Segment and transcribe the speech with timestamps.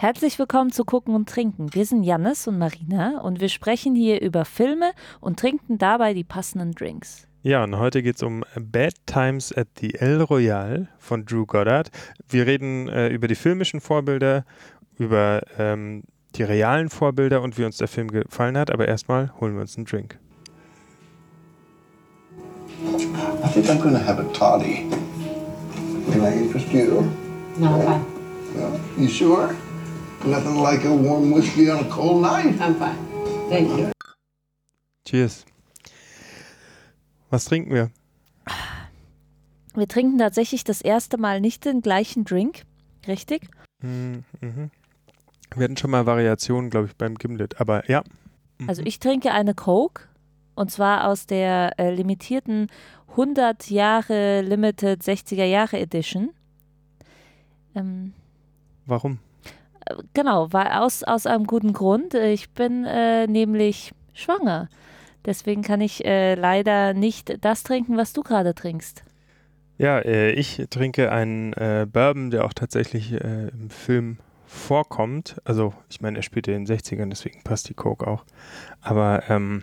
[0.00, 1.74] Herzlich willkommen zu Gucken und Trinken.
[1.74, 6.22] Wir sind Jannis und Marina und wir sprechen hier über Filme und trinken dabei die
[6.22, 7.26] passenden Drinks.
[7.42, 11.90] Ja, und heute geht es um Bad Times at the El Royale von Drew Goddard.
[12.28, 14.44] Wir reden äh, über die filmischen Vorbilder,
[14.98, 16.04] über ähm,
[16.36, 18.70] die realen Vorbilder und wie uns der Film gefallen hat.
[18.70, 20.16] Aber erstmal holen wir uns einen Drink.
[22.84, 24.88] I think I'm gonna have a toddy.
[26.12, 27.02] Can I interest you?
[27.58, 28.04] No, I'm fine.
[28.54, 28.80] No?
[28.96, 29.56] You sure?
[30.24, 32.60] Nothing like a warm whiskey on a cold night.
[32.60, 32.96] I'm fine.
[33.48, 33.90] Thank you.
[35.04, 35.46] Cheers.
[37.30, 37.90] Was trinken wir?
[39.74, 42.62] Wir trinken tatsächlich das erste Mal nicht den gleichen Drink,
[43.06, 43.48] richtig?
[43.80, 44.24] Mhm.
[44.40, 44.70] mhm.
[45.54, 48.02] Wir hatten schon mal Variationen, glaube ich, beim Gimlet, aber ja.
[48.58, 48.68] Mhm.
[48.68, 50.02] Also ich trinke eine Coke
[50.56, 52.68] und zwar aus der äh, limitierten
[53.10, 56.30] 100 Jahre Limited 60er Jahre Edition.
[57.74, 58.12] Ähm,
[58.84, 59.20] Warum?
[60.14, 62.14] Genau, weil aus, aus einem guten Grund.
[62.14, 64.68] Ich bin äh, nämlich schwanger.
[65.24, 69.02] Deswegen kann ich äh, leider nicht das trinken, was du gerade trinkst.
[69.76, 75.36] Ja, äh, ich trinke einen äh, Bourbon, der auch tatsächlich äh, im Film vorkommt.
[75.44, 78.24] Also, ich meine, er spielte in den 60ern, deswegen passt die Coke auch.
[78.80, 79.62] Aber ähm,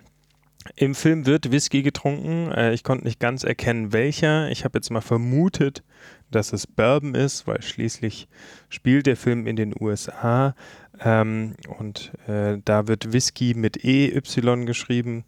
[0.76, 2.52] im Film wird Whisky getrunken.
[2.52, 4.50] Äh, ich konnte nicht ganz erkennen, welcher.
[4.50, 5.84] Ich habe jetzt mal vermutet,
[6.32, 8.28] dass es Bourbon ist, weil schließlich
[8.70, 10.56] spielt der Film in den USA
[11.00, 14.20] ähm, und äh, da wird Whisky mit EY
[14.66, 15.24] geschrieben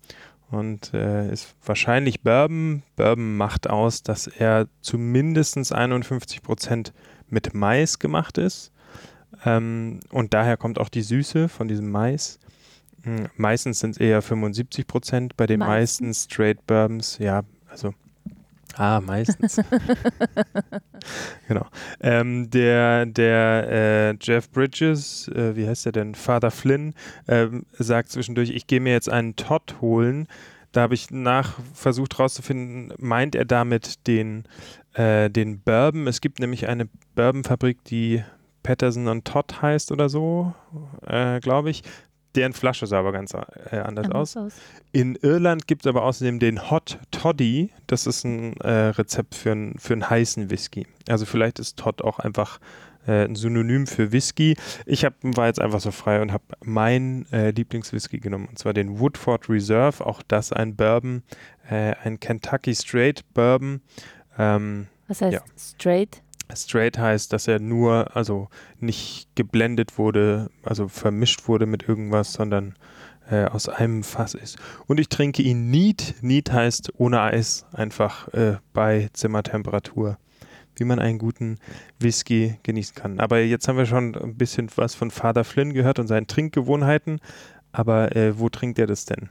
[0.49, 2.83] und äh, ist wahrscheinlich Bourbon.
[2.95, 6.93] Bourbon macht aus, dass er zu mindestens 51 Prozent
[7.29, 8.71] mit Mais gemacht ist
[9.45, 12.39] ähm, und daher kommt auch die Süße von diesem Mais.
[13.03, 16.07] Hm, meistens sind es eher 75 Prozent, bei den meistens.
[16.07, 17.93] meisten Straight Bourbons, ja, also
[18.77, 19.57] Ah, meistens.
[21.47, 21.65] genau.
[21.99, 26.15] Ähm, der der äh, Jeff Bridges, äh, wie heißt der denn?
[26.15, 26.93] Father Flynn,
[27.25, 27.47] äh,
[27.79, 30.27] sagt zwischendurch, ich gehe mir jetzt einen Todd holen.
[30.71, 34.43] Da habe ich nach versucht herauszufinden, meint er damit den,
[34.93, 36.05] äh, den Bourbon?
[36.07, 38.23] Es gibt nämlich eine Bourbonfabrik, die
[38.61, 40.53] Patterson und Todd heißt oder so,
[41.05, 41.83] äh, glaube ich.
[42.35, 44.37] Deren Flasche sah aber ganz äh, anders, aus.
[44.37, 44.53] aus.
[44.91, 47.71] In Irland gibt es aber außerdem den Hot Toddy.
[47.87, 50.85] Das ist ein äh, Rezept für, ein, für einen heißen Whisky.
[51.07, 52.59] Also vielleicht ist Todd auch einfach
[53.07, 54.55] äh, ein Synonym für Whisky.
[54.85, 58.47] Ich hab, war jetzt einfach so frei und habe meinen äh, Lieblingswhisky genommen.
[58.49, 60.05] Und zwar den Woodford Reserve.
[60.05, 61.23] Auch das ein Bourbon.
[61.69, 63.81] Äh, ein Kentucky Straight Bourbon.
[64.37, 65.41] Ähm, Was heißt ja.
[65.57, 66.21] Straight?
[66.55, 68.49] Straight heißt, dass er nur, also
[68.79, 72.75] nicht geblendet wurde, also vermischt wurde mit irgendwas, sondern
[73.29, 74.57] äh, aus einem Fass ist.
[74.85, 76.15] Und ich trinke ihn neat.
[76.21, 80.17] Neat heißt ohne Eis, einfach äh, bei Zimmertemperatur,
[80.75, 81.59] wie man einen guten
[81.99, 83.19] Whisky genießen kann.
[83.19, 87.19] Aber jetzt haben wir schon ein bisschen was von Father Flynn gehört und seinen Trinkgewohnheiten.
[87.71, 89.29] Aber äh, wo trinkt er das denn?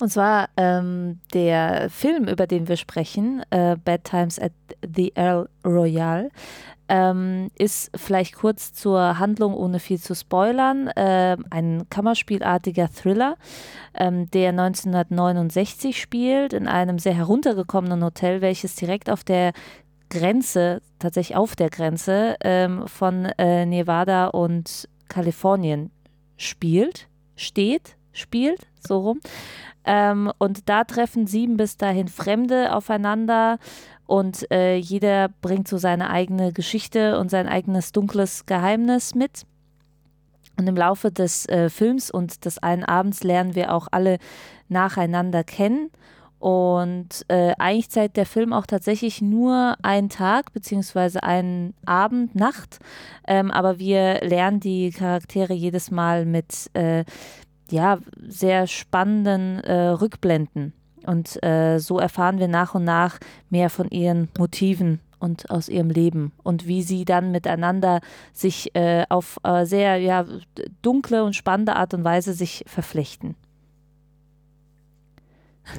[0.00, 4.52] Und zwar ähm, der Film, über den wir sprechen, äh, Bad Times at
[4.82, 6.30] the El Royale,
[6.88, 13.36] ähm, ist vielleicht kurz zur Handlung, ohne viel zu spoilern, äh, ein Kammerspielartiger Thriller,
[13.94, 19.52] ähm, der 1969 spielt in einem sehr heruntergekommenen Hotel, welches direkt auf der
[20.08, 25.92] Grenze, tatsächlich auf der Grenze ähm, von äh, Nevada und Kalifornien
[26.36, 29.20] spielt, steht, spielt, so rum.
[29.84, 33.58] Ähm, und da treffen sieben bis dahin Fremde aufeinander
[34.06, 39.46] und äh, jeder bringt so seine eigene Geschichte und sein eigenes dunkles Geheimnis mit.
[40.58, 44.18] Und im Laufe des äh, Films und des einen Abends lernen wir auch alle
[44.68, 45.90] nacheinander kennen.
[46.40, 52.78] Und äh, eigentlich zeigt der Film auch tatsächlich nur einen Tag beziehungsweise einen Abend, Nacht.
[53.28, 57.04] Ähm, aber wir lernen die Charaktere jedes Mal mit, äh,
[57.72, 60.72] ja, sehr spannenden äh, Rückblenden.
[61.06, 65.90] Und äh, so erfahren wir nach und nach mehr von ihren Motiven und aus ihrem
[65.90, 68.00] Leben und wie sie dann miteinander
[68.32, 70.24] sich äh, auf äh, sehr ja,
[70.82, 73.36] dunkle und spannende Art und Weise sich verflechten.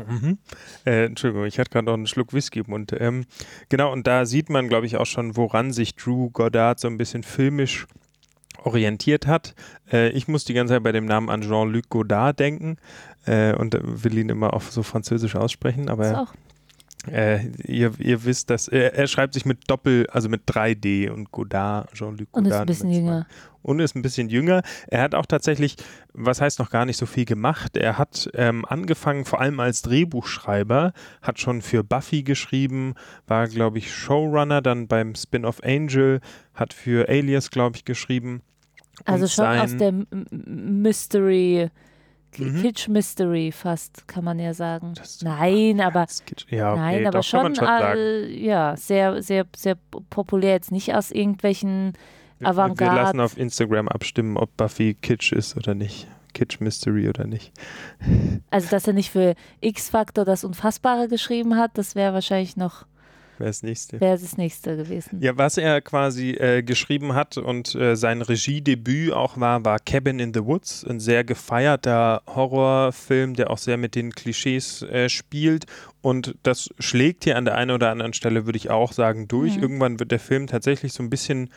[0.08, 0.38] Mhm.
[0.86, 2.96] Äh, Entschuldigung, ich hatte gerade noch einen Schluck Whisky im Mund.
[2.98, 3.26] Ähm,
[3.68, 6.98] genau, und da sieht man, glaube ich, auch schon, woran sich Drew Goddard so ein
[6.98, 7.88] bisschen filmisch
[8.64, 9.56] orientiert hat.
[9.92, 12.78] Äh, ich muss die ganze Zeit bei dem Namen an Jean-Luc Godard denken
[13.26, 16.28] äh, und will ihn immer auf so französisch aussprechen, aber
[17.08, 21.92] äh, ihr, ihr, wisst, dass er, schreibt sich mit Doppel, also mit 3D und Godard,
[21.94, 22.36] Jean-Luc Godard.
[22.36, 23.28] Und ist ein bisschen jünger.
[23.64, 24.62] Und ist ein bisschen jünger.
[24.88, 25.78] Er hat auch tatsächlich,
[26.14, 27.76] was heißt noch gar nicht so viel gemacht.
[27.78, 32.94] Er hat ähm, angefangen, vor allem als Drehbuchschreiber, hat schon für Buffy geschrieben,
[33.28, 36.22] war, glaube ich, Showrunner, dann beim Spin-off Angel,
[36.54, 38.42] hat für Alias, glaube ich, geschrieben
[39.06, 39.94] Also schon aus der
[40.32, 41.70] Mystery,
[42.38, 42.62] Mhm.
[42.62, 44.94] Kitsch Mystery fast, kann man ja sagen.
[45.22, 46.06] Nein, aber
[46.50, 49.76] Ja, okay, nein, aber schon, schon äh, ja, sehr, sehr, sehr
[50.10, 50.52] populär.
[50.52, 51.92] Jetzt nicht aus irgendwelchen
[52.40, 52.96] Wir- Avantgarde.
[52.96, 56.08] Wir lassen auf Instagram abstimmen, ob Buffy Kitsch ist oder nicht.
[56.34, 57.52] Kitsch Mystery oder nicht.
[58.50, 62.86] Also, dass er nicht für X-Factor das Unfassbare geschrieben hat, das wäre wahrscheinlich noch,
[63.42, 64.00] Wer ist nächste?
[64.00, 65.20] wäre das nächste gewesen.
[65.20, 70.20] Ja, was er quasi äh, geschrieben hat und äh, sein Regiedebüt auch war, war Cabin
[70.20, 75.66] in the Woods, ein sehr gefeierter Horrorfilm, der auch sehr mit den Klischees äh, spielt.
[76.02, 79.58] Und das schlägt hier an der einen oder anderen Stelle, würde ich auch sagen, durch.
[79.58, 79.64] Mhm.
[79.64, 81.50] Irgendwann wird der Film tatsächlich so ein bisschen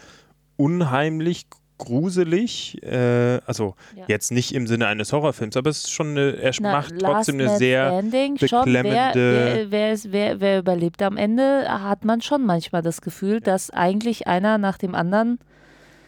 [0.56, 1.46] unheimlich,
[1.78, 2.82] gruselig.
[2.82, 4.04] Äh, also Ja.
[4.08, 7.40] jetzt nicht im Sinne eines Horrorfilms, aber es ist schon eine, er Na, macht trotzdem
[7.40, 9.14] eine sehr Standing, schon, wer, beklemmende-
[9.54, 13.70] wer, wer, ist, wer, wer überlebt am Ende, hat man schon manchmal das Gefühl, dass
[13.70, 15.38] eigentlich einer nach dem anderen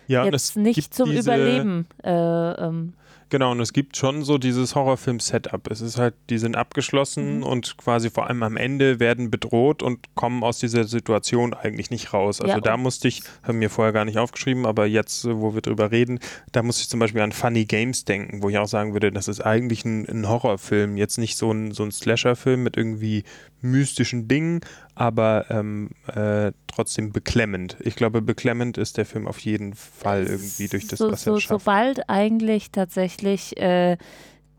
[0.08, 1.86] ja, jetzt nicht zum diese, Überleben.
[2.04, 2.92] Äh, ähm,
[3.28, 5.68] Genau, und es gibt schon so dieses Horrorfilm-Setup.
[5.68, 7.42] Es ist halt, die sind abgeschlossen Mhm.
[7.42, 12.12] und quasi vor allem am Ende werden bedroht und kommen aus dieser Situation eigentlich nicht
[12.12, 12.40] raus.
[12.40, 15.54] Also Ja, da musste ich, haben mir vorher gar nicht aufgeschrieben, aber jetzt, äh, wo
[15.54, 16.20] wir drüber reden,
[16.52, 19.26] da musste ich zum Beispiel an Funny Games denken, wo ich auch sagen würde, das
[19.26, 23.24] ist eigentlich ein, ein Horrorfilm, jetzt nicht so ein, so ein Slasher-Film mit irgendwie
[23.60, 24.60] mystischen Dingen,
[24.96, 27.76] aber ähm, äh, trotzdem beklemmend.
[27.80, 31.34] Ich glaube, beklemmend ist der Film auf jeden Fall irgendwie durch das, so, was so,
[31.34, 31.64] er schafft.
[31.64, 33.98] Sobald eigentlich tatsächlich äh,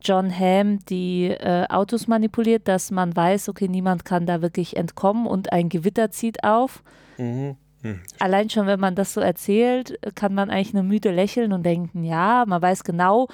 [0.02, 5.26] John Hamm die äh, Autos manipuliert, dass man weiß, okay, niemand kann da wirklich entkommen
[5.26, 6.84] und ein Gewitter zieht auf.
[7.18, 7.58] Mhm.
[7.82, 8.00] Hm.
[8.20, 12.04] Allein schon, wenn man das so erzählt, kann man eigentlich nur müde lächeln und denken,
[12.04, 13.28] ja, man weiß genau,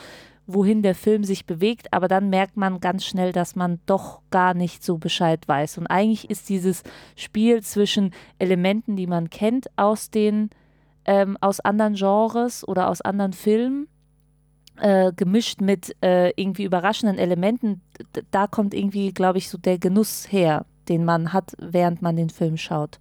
[0.46, 4.54] wohin der Film sich bewegt, aber dann merkt man ganz schnell, dass man doch gar
[4.54, 5.78] nicht so Bescheid weiß.
[5.78, 6.84] Und eigentlich ist dieses
[7.16, 10.50] Spiel zwischen Elementen, die man kennt aus den
[11.06, 13.88] ähm, aus anderen Genres oder aus anderen Filmen,
[14.78, 17.82] äh, gemischt mit äh, irgendwie überraschenden Elementen,
[18.32, 22.30] da kommt irgendwie, glaube ich, so der Genuss her, den man hat, während man den
[22.30, 23.00] Film schaut.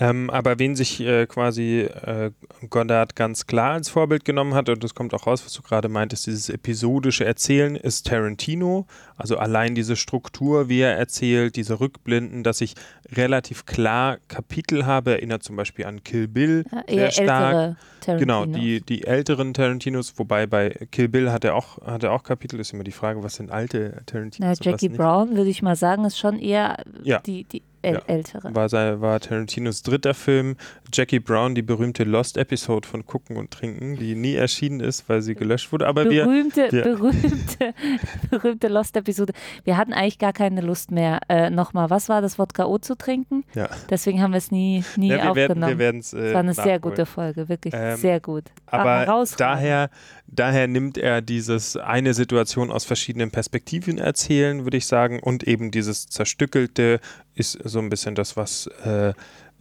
[0.00, 2.30] Ähm, aber wen sich äh, quasi äh,
[2.70, 5.88] Goddard ganz klar als Vorbild genommen hat, und das kommt auch raus, was du gerade
[5.90, 8.86] meintest, dieses episodische Erzählen ist Tarantino.
[9.16, 12.74] Also allein diese Struktur, wie er erzählt, diese Rückblenden, dass ich
[13.12, 17.54] relativ klar Kapitel habe, erinnert zum Beispiel an Kill Bill Ja, sehr eher stark.
[17.54, 18.18] ältere.
[18.18, 22.22] Genau, die, die älteren Tarantinos, wobei bei Kill Bill hat er auch, hat er auch
[22.22, 24.58] Kapitel, ist immer die Frage, was sind alte Tarantinos?
[24.58, 24.88] Na, Jackie.
[24.88, 27.18] Brown, würde ich mal sagen, ist schon eher Ja.
[27.20, 28.00] die, die äl Ja.
[28.06, 28.54] ältere.
[28.54, 30.56] war, sei, war Tarantinos dritter Film.
[30.92, 35.34] Jackie Brown, die berühmte Lost-Episode von Gucken und Trinken, die nie erschienen ist, weil sie
[35.34, 35.86] gelöscht wurde.
[35.86, 37.74] Aber wir, berühmte, wir- berühmte,
[38.30, 39.32] berühmte Lost-Episode.
[39.64, 42.96] Wir hatten eigentlich gar keine Lust mehr, äh, nochmal, was war das, Wodka O zu
[42.96, 43.44] trinken?
[43.54, 45.70] ja, Deswegen haben wir es nie, nie ja, wir werden aufgenommen.
[45.72, 46.80] wir werden's, äh, das war eine sehr nachholen.
[46.82, 48.44] gute Folge, wirklich Ähm, sehr gut.
[48.66, 49.90] Aber daher,
[50.30, 55.70] daher nimmt er dieses eine Situation aus verschiedenen Perspektiven erzählen, würde ich sagen, und eben
[55.70, 57.00] dieses zerstückelte
[57.34, 59.12] ist so ein bisschen das, was äh,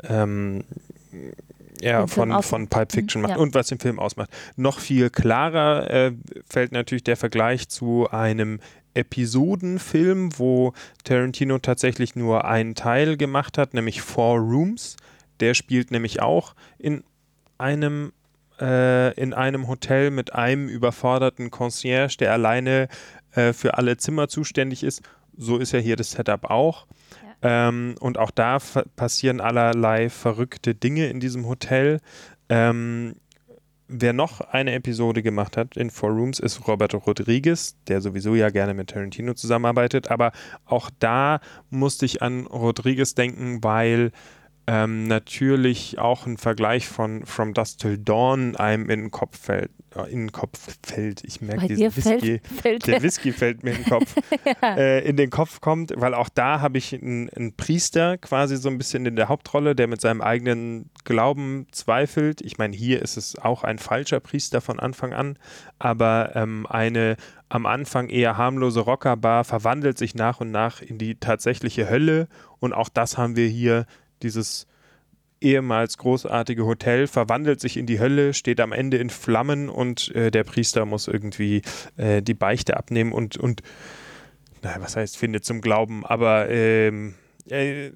[0.04, 0.63] ähm,
[1.81, 3.42] ja, von, von Pulp Fiction Mhm, macht ja.
[3.42, 4.30] und was den Film ausmacht.
[4.56, 6.12] Noch viel klarer äh,
[6.48, 8.60] fällt natürlich der Vergleich zu einem
[8.94, 10.74] Episodenfilm, wo
[11.04, 14.98] Tarantino tatsächlich nur einen Teil gemacht hat, nämlich Four Rooms.
[15.39, 17.04] Der spielt nämlich auch in
[17.57, 18.12] einem
[18.60, 22.88] äh, in einem Hotel mit einem überforderten Concierge, der alleine
[23.34, 25.01] äh, für alle Zimmer zuständig ist.
[25.38, 26.88] So ist ja hier das Setup auch.
[27.42, 28.58] Ähm, und auch da
[28.96, 32.00] passieren allerlei verrückte Dinge in diesem Hotel.
[32.50, 33.16] Ähm,
[33.88, 38.50] wer noch eine Episode gemacht hat in Four Rooms ist Robert Rodriguez, der sowieso ja
[38.50, 40.12] gerne mit Tarantino zusammenarbeitet.
[40.12, 40.32] Aber
[40.66, 41.39] auch da
[41.70, 44.12] musste ich an Rodriguez denken, weil
[44.72, 49.72] ähm, natürlich auch ein Vergleich von From Dusk Till Dawn einem in den Kopf fällt.
[49.96, 51.24] Äh, in den Kopf fällt.
[51.24, 52.40] Ich merke diesen Whisky.
[52.40, 54.14] fällt, fällt Der Whisky fällt mir in den Kopf,
[54.62, 58.70] äh, in den Kopf kommt, weil auch da habe ich einen, einen Priester quasi so
[58.70, 62.42] ein bisschen in der Hauptrolle, der mit seinem eigenen Glauben zweifelt.
[62.42, 65.40] Ich meine, hier ist es auch ein falscher Priester von Anfang an,
[65.80, 67.16] aber ähm, eine
[67.52, 72.28] am Anfang eher harmlose Rockerbar verwandelt sich nach und nach in die tatsächliche Hölle
[72.60, 73.88] und auch das haben wir hier,
[74.24, 74.68] dieses
[75.42, 80.32] ehemals großartige Hotel verwandelt sich in die Hölle, steht am Ende in Flammen und äh,
[80.32, 81.62] der Priester muss irgendwie
[81.98, 83.62] äh, die Beichte abnehmen und, und
[84.62, 87.16] naja, was heißt, findet zum Glauben, aber ähm,
[87.50, 87.92] äh,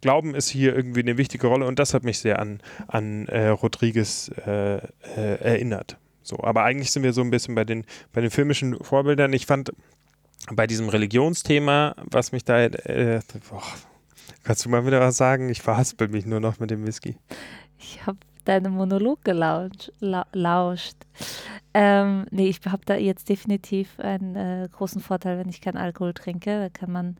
[0.00, 3.48] Glauben ist hier irgendwie eine wichtige Rolle und das hat mich sehr an, an äh,
[3.48, 4.80] Rodriguez äh, äh,
[5.16, 5.98] erinnert.
[6.22, 9.32] So, aber eigentlich sind wir so ein bisschen bei den, bei den filmischen Vorbildern.
[9.32, 9.72] Ich fand
[10.50, 12.68] bei diesem Religionsthema, was mich da,
[13.50, 13.62] boah,
[14.44, 15.48] kannst du mal wieder was sagen?
[15.48, 17.16] Ich verhaspel mich nur noch mit dem Whisky.
[17.78, 19.90] Ich habe deinen Monolog gelauscht.
[20.00, 20.96] La lauscht.
[21.72, 26.14] Ähm, nee, ich habe da jetzt definitiv einen äh, großen Vorteil, wenn ich keinen Alkohol
[26.14, 26.60] trinke.
[26.60, 27.16] Da kann man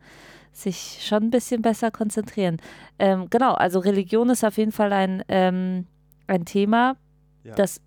[0.53, 2.57] sich schon ein bisschen besser konzentrieren.
[2.99, 5.85] Ähm, genau, also Religion ist auf jeden Fall ein, ähm,
[6.27, 6.95] ein Thema,
[7.43, 7.55] Ja.
[7.55, 7.81] das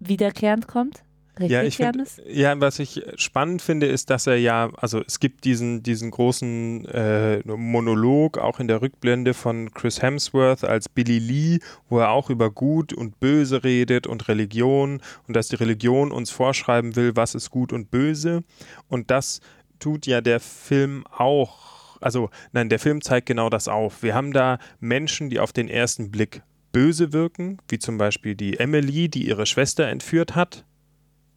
[0.00, 1.02] wiederkehrend kommt.
[1.38, 5.20] Richtig, Ja, ich find, ja, was ich spannend finde, ist, dass er ja, also es
[5.20, 11.18] gibt diesen, diesen großen äh, Monolog auch in der Rückblende von Chris Hemsworth als Billy
[11.18, 16.12] Lee, wo er auch über Gut und Böse redet und Religion und dass die Religion
[16.12, 18.42] uns vorschreiben will, was ist gut und böse.
[18.88, 19.40] Und das
[19.78, 21.98] tut ja der Film auch.
[22.00, 24.02] Also, nein, der Film zeigt genau das auf.
[24.02, 26.42] Wir haben da Menschen, die auf den ersten Blick
[26.72, 30.64] böse wirken, wie zum Beispiel die Emily, die ihre Schwester entführt hat.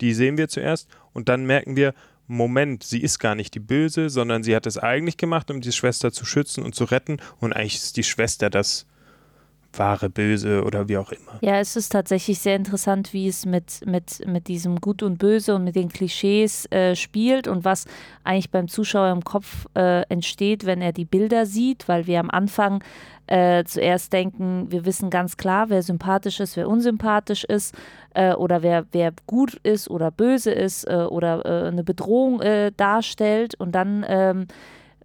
[0.01, 1.93] Die sehen wir zuerst und dann merken wir,
[2.27, 5.71] Moment, sie ist gar nicht die Böse, sondern sie hat es eigentlich gemacht, um die
[5.71, 7.17] Schwester zu schützen und zu retten.
[7.39, 8.85] Und eigentlich ist die Schwester das
[9.73, 11.39] wahre Böse oder wie auch immer.
[11.41, 15.55] Ja, es ist tatsächlich sehr interessant, wie es mit, mit, mit diesem Gut und Böse
[15.55, 17.85] und mit den Klischees äh, spielt und was
[18.23, 22.29] eigentlich beim Zuschauer im Kopf äh, entsteht, wenn er die Bilder sieht, weil wir am
[22.29, 22.83] Anfang
[23.27, 27.73] äh, zuerst denken, wir wissen ganz klar, wer sympathisch ist, wer unsympathisch ist
[28.13, 32.41] äh, oder wer, wer gut ist oder böse ist äh, oder äh, eine Bedrohung
[32.75, 34.47] darstellt und dann ähm,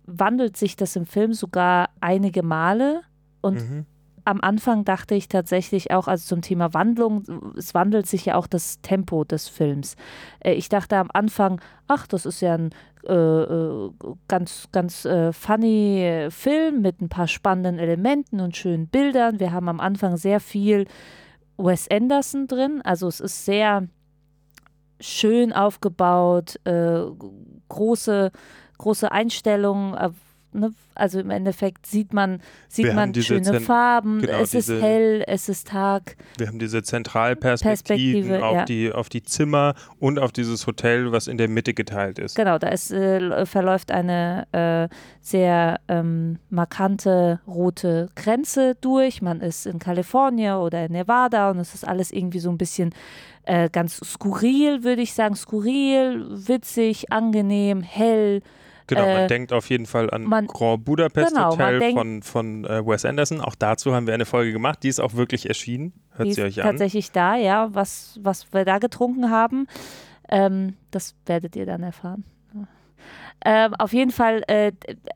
[0.07, 3.03] wandelt sich das im Film sogar einige Male
[3.41, 3.87] und Mhm.
[4.26, 7.23] Am Anfang dachte ich tatsächlich auch, also zum Thema Wandlung,
[7.56, 9.97] es wandelt sich ja auch das Tempo des Films.
[10.40, 12.71] Äh, ich dachte am Anfang, ach, das ist ja ein
[13.06, 13.90] äh, äh,
[14.26, 19.38] ganz, ganz äh, funny äh, Film mit ein paar spannenden Elementen und schönen Bildern.
[19.38, 20.87] Wir haben am Anfang sehr viel
[21.56, 23.87] Wes Anderson drin, also es ist sehr
[24.99, 27.02] schön aufgebaut, äh,
[27.68, 28.33] große,
[28.78, 29.95] große Einstellungen.
[30.59, 30.73] Ne?
[30.95, 34.81] Also im Endeffekt sieht man, sieht Wir man schöne Zen- Farben, genau, es ist diese-
[34.81, 36.17] hell, es ist Tag.
[36.39, 38.65] Wir haben diese Zentralperspektiven Perspektive, auf, ja.
[38.65, 42.35] die, auf die Zimmer und auf dieses Hotel, was in der Mitte geteilt ist.
[42.37, 49.21] Genau, da ist, äh, verläuft eine äh, sehr ähm, markante rote Grenze durch.
[49.23, 52.95] Man ist in Kalifornien oder in Nevada und es ist alles irgendwie so ein bisschen
[53.45, 55.37] äh, ganz skurril, würde ich sagen.
[55.37, 58.41] Skurril, witzig, angenehm, hell.
[58.88, 62.23] Genau, man Äh, denkt auf jeden Fall an man- Grand Budapest Genau, Hotel denkt- von,
[62.23, 63.40] von äh, Wes Anderson.
[63.40, 64.83] Auch dazu haben wir eine Folge gemacht.
[64.83, 65.93] Die ist auch wirklich erschienen.
[66.12, 66.71] Hört sie euch an.
[66.71, 69.66] tatsächlich da, ja, was, was wir da getrunken haben.
[70.28, 72.25] Ähm, das werdet ihr dann erfahren.
[73.45, 74.73] Ähm, auf jeden Fall äh,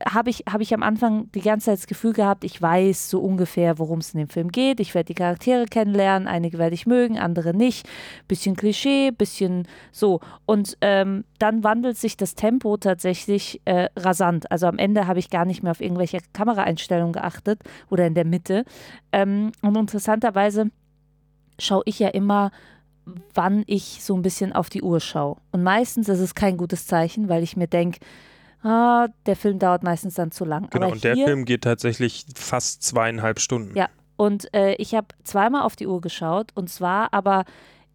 [0.08, 3.20] habe ich, hab ich am Anfang die ganze Zeit das Gefühl gehabt, ich weiß so
[3.20, 4.78] ungefähr, worum es in dem Film geht.
[4.78, 7.88] Ich werde die Charaktere kennenlernen, einige werde ich mögen, andere nicht.
[8.28, 10.20] Bisschen Klischee, bisschen so.
[10.46, 14.50] Und ähm, dann wandelt sich das Tempo tatsächlich äh, rasant.
[14.52, 18.26] Also am Ende habe ich gar nicht mehr auf irgendwelche Kameraeinstellungen geachtet oder in der
[18.26, 18.64] Mitte.
[19.12, 20.70] Ähm, und interessanterweise
[21.58, 22.50] schaue ich ja immer,
[23.34, 25.36] wann ich so ein bisschen auf die Uhr schaue.
[25.52, 27.98] Und meistens ist es kein gutes Zeichen, weil ich mir denke,
[28.62, 30.68] ah, der Film dauert meistens dann zu lang.
[30.70, 33.76] Genau, Aber und der hier, Film geht tatsächlich fast zweieinhalb Stunden.
[33.76, 33.88] Ja.
[34.16, 37.44] Und äh, ich habe zweimal auf die Uhr geschaut und zwar aber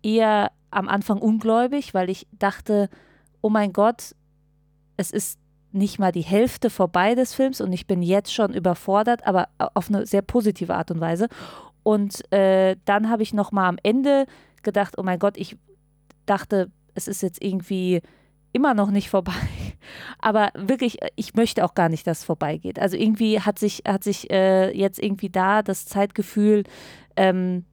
[0.01, 2.89] eher am Anfang ungläubig, weil ich dachte,
[3.41, 4.15] oh mein Gott,
[4.97, 5.39] es ist
[5.71, 9.89] nicht mal die Hälfte vorbei des Films und ich bin jetzt schon überfordert, aber auf
[9.89, 11.27] eine sehr positive Art und Weise.
[11.83, 14.25] Und äh, dann habe ich noch mal am Ende
[14.65, 15.55] gedacht, oh mein Gott, ich
[16.25, 18.01] dachte, es ist jetzt irgendwie
[18.51, 19.31] immer noch nicht vorbei.
[20.19, 22.79] Aber wirklich, ich möchte auch gar nicht, dass es vorbeigeht.
[22.79, 26.63] Also irgendwie hat sich, hat sich äh, jetzt irgendwie da das Zeitgefühl,
[27.17, 27.65] ähm,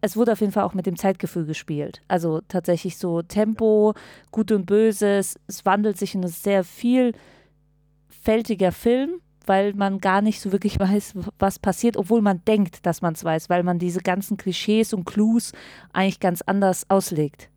[0.00, 2.02] es wurde auf jeden Fall auch mit dem Zeitgefühl gespielt.
[2.08, 3.94] Also tatsächlich so Tempo,
[4.30, 10.22] Gut und Böse, es, es wandelt sich in ein sehr vielfältiger Film, weil man gar
[10.22, 13.78] nicht so wirklich weiß, was passiert, obwohl man denkt, dass man es weiß, weil man
[13.78, 15.52] diese ganzen Klischees und Clues
[15.92, 17.48] eigentlich ganz anders auslegt.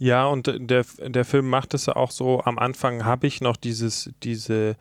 [0.00, 3.56] Ja, und der, der Film macht es ja auch so, am Anfang habe ich noch
[3.56, 4.76] dieses, diese,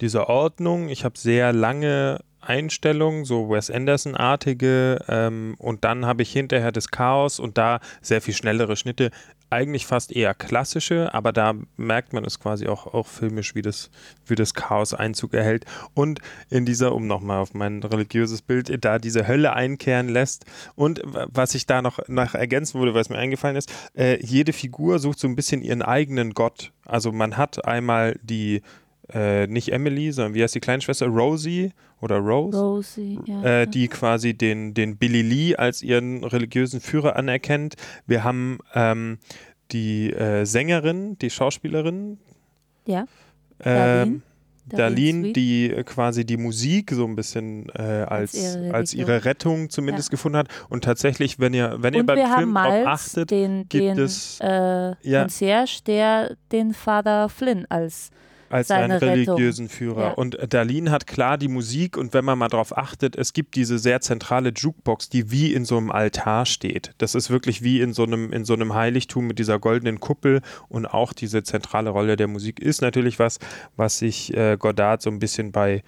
[0.00, 0.88] diese Ordnung.
[0.88, 6.88] Ich habe sehr lange Einstellungen, so Wes Anderson-artige, ähm, und dann habe ich hinterher das
[6.88, 9.10] Chaos und da sehr viel schnellere Schnitte.
[9.54, 13.88] Eigentlich fast eher klassische, aber da merkt man es quasi auch, auch filmisch, wie das,
[14.26, 15.64] wie das Chaos Einzug erhält.
[15.94, 16.18] Und
[16.50, 20.44] in dieser, um nochmal auf mein religiöses Bild, da diese Hölle einkehren lässt.
[20.74, 24.52] Und was ich da noch nach ergänzen wurde, weil es mir eingefallen ist, äh, jede
[24.52, 26.72] Figur sucht so ein bisschen ihren eigenen Gott.
[26.84, 28.60] Also man hat einmal die,
[29.12, 31.06] äh, nicht Emily, sondern wie heißt die kleine Schwester?
[31.06, 32.58] Rosie oder Rose?
[32.58, 33.62] Rosie, ja.
[33.62, 37.74] äh, die quasi den, den Billy Lee als ihren religiösen Führer anerkennt.
[38.06, 39.18] Wir haben ähm,
[39.72, 42.18] die äh, Sängerin, die Schauspielerin.
[42.86, 43.06] Ja,
[43.64, 44.22] Ähm,
[44.66, 45.32] Darlene.
[45.32, 50.08] Die äh, quasi die Musik so ein bisschen äh, als, ihre als, ihre Rettung zumindest
[50.08, 50.12] Ja.
[50.12, 50.48] gefunden hat.
[50.70, 53.98] Und tatsächlich, wenn ihr, wenn ihr beim wir Film drauf Miles, achtet, den, gibt den
[53.98, 55.20] es äh, ja.
[55.22, 58.10] Concierge, der den Vater Flynn als
[58.54, 59.08] als einen Rettung.
[59.08, 60.02] religiösen Führer.
[60.02, 60.10] Ja.
[60.12, 63.78] Und Darlene hat klar die Musik und wenn man mal drauf achtet, es gibt diese
[63.78, 66.92] sehr zentrale Jukebox, die wie in so einem Altar steht.
[66.98, 70.40] Das ist wirklich wie in so einem, in so einem Heiligtum mit dieser goldenen Kuppel
[70.68, 73.40] und auch diese zentrale Rolle der Musik ist natürlich was,
[73.76, 75.82] was sich äh, Godard so ein bisschen bei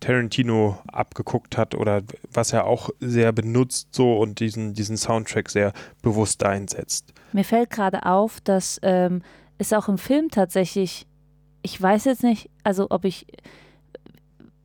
[0.00, 5.72] Tarantino abgeguckt hat oder was er auch sehr benutzt so und diesen, diesen Soundtrack sehr
[6.02, 7.12] bewusst einsetzt.
[7.32, 9.22] Mir fällt gerade auf, dass ähm,
[9.58, 11.06] es auch im Film tatsächlich,
[11.62, 13.26] ich weiß jetzt nicht, also ob ich,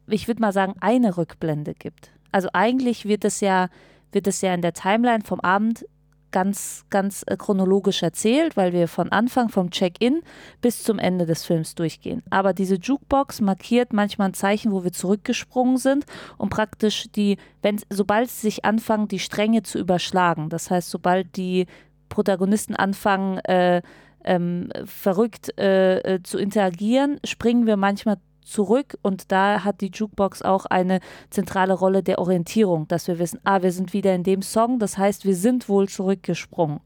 [0.07, 2.12] ich würde mal sagen, eine Rückblende gibt.
[2.31, 3.69] Also eigentlich wird es ja,
[4.12, 5.85] wird es ja in der Timeline vom Abend
[6.33, 10.21] ganz, ganz äh, chronologisch erzählt, weil wir von Anfang vom Check-in
[10.59, 12.23] bis zum Ende des Films durchgehen.
[12.29, 16.05] Aber diese Jukebox markiert manchmal ein Zeichen, wo wir zurückgesprungen sind
[16.38, 21.67] und praktisch die, wenn sobald sich anfangen, die Stränge zu überschlagen, das heißt, sobald die
[22.09, 23.81] Protagonisten anfangen, äh,
[24.23, 30.41] ähm, verrückt äh, äh, zu interagieren, springen wir manchmal zurück und da hat die Jukebox
[30.41, 30.99] auch eine
[31.29, 34.97] zentrale Rolle der Orientierung, dass wir wissen, ah, wir sind wieder in dem Song, das
[34.97, 36.81] heißt, wir sind wohl zurückgesprungen.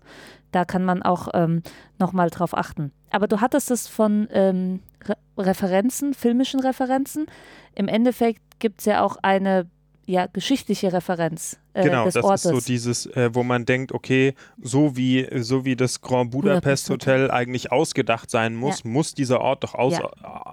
[0.52, 1.62] Da kann man auch ähm,
[2.00, 2.92] nochmal drauf achten.
[3.10, 7.28] Aber du hattest es von ähm, Re Referenzen, filmischen Referenzen.
[7.76, 9.70] Im Endeffekt gibt es ja auch eine
[10.08, 12.46] ja, geschichtliche Referenz äh, Genau, des das Ortes.
[12.46, 16.88] ist so dieses, äh, wo man denkt, okay, so wie, so wie das Grand Budapest
[16.88, 20.10] Budapest Hotel eigentlich ausgedacht sein muss, muss dieser Ort doch aus, Ja.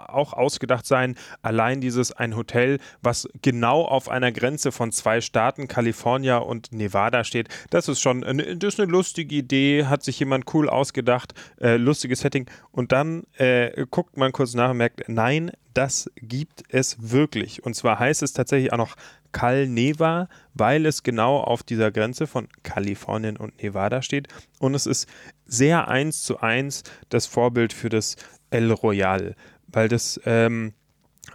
[0.08, 1.16] auch ausgedacht sein.
[1.42, 7.24] Allein dieses ein Hotel, was genau auf einer Grenze von zwei Staaten, Kalifornien und Nevada
[7.24, 11.34] steht, das ist schon, eine, das ist eine lustige Idee, hat sich jemand cool ausgedacht,
[11.60, 12.46] äh, lustiges Setting.
[12.70, 17.64] Und dann äh, guckt man kurz nach und merkt, nein, das gibt es wirklich.
[17.64, 18.94] Und zwar heißt es tatsächlich auch noch
[19.32, 24.28] Cal Neva, weil es genau auf dieser Grenze von Kalifornien und Nevada steht.
[24.58, 25.08] Und es ist
[25.44, 28.16] sehr eins zu eins das Vorbild für das
[28.50, 29.34] El Royal,
[29.66, 30.72] weil das ähm,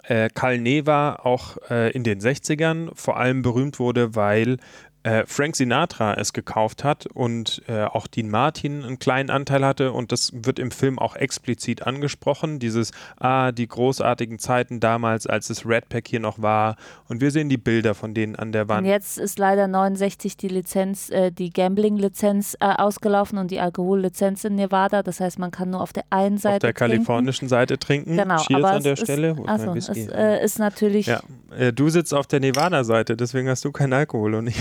[0.04, 4.58] äh, Cal Neva auch äh, in den 60ern vor allem berühmt wurde, weil
[5.04, 9.92] äh, Frank Sinatra es gekauft hat und äh, auch Dean Martin einen kleinen Anteil hatte
[9.94, 15.50] und das wird im Film auch explizit angesprochen, dieses, ah, die großartigen Zeiten damals, als
[15.50, 16.76] es Red Pack hier noch war
[17.08, 18.88] und wir sehen die Bilder von denen an der Und Wand.
[18.88, 24.56] jetzt ist leider 69 die Lizenz, äh, die Gambling-Lizenz äh, ausgelaufen und die Alkohollizenz in
[24.56, 25.02] Nevada.
[25.02, 26.92] Das heißt, man kann nur auf der einen Seite Auf der trinken.
[27.06, 28.18] kalifornischen Seite trinken.
[28.18, 29.30] Genau, Cheers aber an der Stelle.
[29.32, 31.22] Ist, mein also, es äh, ist natürlich Ja,
[31.58, 34.58] äh, du sitzt auf der Nevada-Seite, deswegen hast du keinen Alkohol und ich.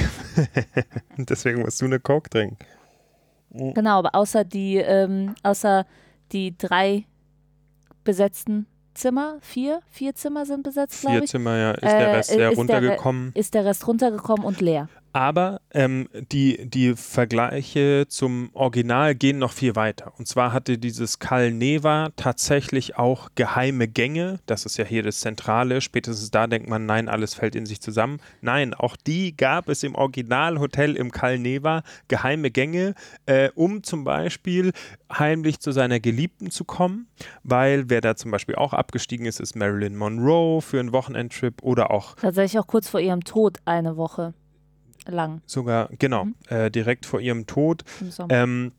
[1.19, 2.57] deswegen musst du eine Coke trinken.
[3.51, 5.87] Genau, aber außer die, ähm, außer
[6.33, 7.05] die drei
[8.05, 12.15] besetzten Zimmer, vier, vier Zimmer sind besetzt, glaube Vier ich, Zimmer, ja, ist der Äh,
[12.17, 13.31] Rest ist sehr der runtergekommen.
[13.35, 14.89] ist der Rest runtergekommen und leer.
[15.19, 20.13] Aber ähm, die, die Vergleiche zum Original gehen noch viel weiter.
[20.17, 24.39] Und zwar hatte dieses Cal Neva tatsächlich auch geheime Gänge.
[24.47, 25.81] Das ist ja hier das Zentrale.
[25.81, 28.21] Spätestens da denkt man, nein, alles fällt in sich zusammen.
[28.43, 31.83] Nein, auch die gab es im Originalhotel im Cal Neva.
[32.07, 32.95] Geheime Gänge,
[33.27, 34.71] äh, um zum Beispiel
[35.13, 37.09] heimlich zu seiner Geliebten zu kommen.
[37.43, 41.91] Weil wer da zum Beispiel auch abgestiegen ist, ist Marilyn Monroe für einen Wochenendtrip oder
[41.91, 44.33] auch Tatsächlich auch kurz vor ihrem Tod eine Woche
[45.11, 46.35] lang sogar, genau, Mhm.
[46.49, 47.85] äh, direkt vor ihrem Tod.
[48.01, 48.35] im Sommer.
[48.35, 48.73] Ähm,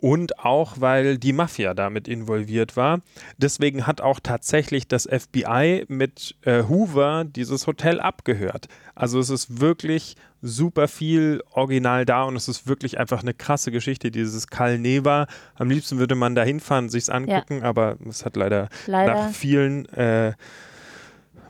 [0.00, 2.98] und auch, weil die Mafia damit involviert war.
[3.38, 8.66] Deswegen hat auch tatsächlich das FBI mit äh, Hoover dieses Hotel abgehört.
[8.96, 13.70] Also es ist wirklich super viel Original da und es ist wirklich einfach eine krasse
[13.70, 15.28] Geschichte, dieses Cal Neva.
[15.54, 19.86] Am liebsten würde man da hinfahren, sich's angucken, aber es hat leider, Leider nach vielen
[19.90, 20.32] äh,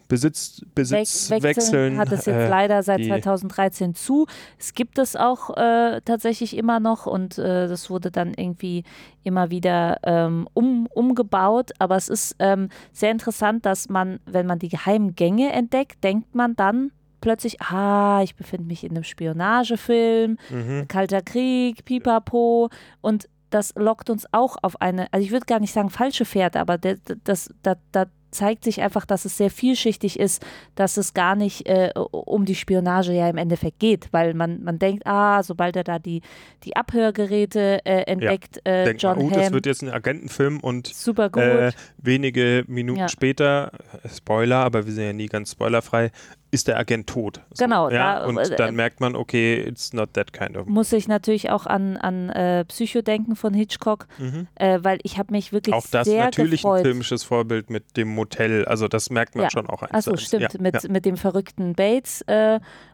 [0.09, 4.27] Besitz, Weg, Besitzwechseln wechseln hat es jetzt äh, leider seit die- 2013 zu.
[4.59, 8.85] Es gibt es auch äh, tatsächlich immer noch und äh, das wurde dann irgendwie
[9.25, 11.73] immer wieder ähm, um, umgebaut.
[11.79, 16.35] Aber es ist ähm, sehr interessant, dass man, wenn man die geheimen Gänge entdeckt, denkt
[16.35, 20.87] man dann plötzlich, ah, ich befinde mich in einem Spionagefilm, Mhm.
[20.88, 22.69] Kalter Krieg, Pipapo
[23.01, 26.61] und das lockt uns auch auf eine, also ich würde gar nicht sagen falsche Fährte,
[26.61, 30.44] aber der, das, da, da zeigt sich einfach, dass es sehr vielschichtig ist,
[30.75, 34.79] dass es gar nicht äh, um die Spionage ja im Endeffekt geht, weil man, man
[34.79, 36.22] denkt, ah, sobald er da die,
[36.64, 40.61] die Abhörgeräte äh, entdeckt, äh, Denkt John man, oh, das Hamm, wird jetzt ein Agentenfilm
[40.61, 41.42] und super gut.
[41.42, 43.09] Äh, wenige Minuten Ja.
[43.09, 43.72] später,
[44.03, 46.11] äh, Spoiler, aber wir sind ja nie ganz spoilerfrei,
[46.53, 47.41] ist der Agent tot.
[47.53, 48.21] So, Genau, Ja?
[48.21, 50.67] da- und äh, dann merkt man, okay, it's not that kind of.
[50.67, 54.47] Muss ich natürlich auch an, an äh, Psycho denken von Hitchcock, Mhm.
[54.55, 56.79] äh, weil ich habe mich wirklich Auch das sehr natürlich gefreut.
[56.79, 58.65] ein filmisches Vorbild mit dem Motel.
[58.65, 59.51] Also das merkt man Ja.
[59.51, 62.25] schon auch Achso, stimmt, Ja, mit, mit dem verrückten Bates.